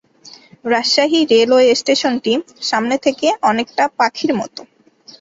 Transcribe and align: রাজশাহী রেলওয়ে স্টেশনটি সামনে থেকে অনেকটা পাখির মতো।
রাজশাহী 0.65 1.19
রেলওয়ে 1.31 1.69
স্টেশনটি 1.75 2.33
সামনে 2.61 2.95
থেকে 3.05 3.27
অনেকটা 3.49 3.83
পাখির 3.99 4.31
মতো। 4.39 4.61